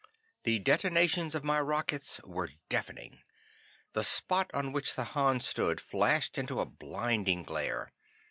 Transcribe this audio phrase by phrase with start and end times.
[0.45, 3.19] The detonations of my rockets were deafening.
[3.93, 7.91] The spot on which the Hans stood flashed into a blinding glare.